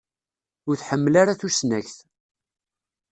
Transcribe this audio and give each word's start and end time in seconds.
Ur 0.67 0.75
tḥemmel 0.77 1.13
ara 1.21 1.39
tusnakt. 1.39 1.97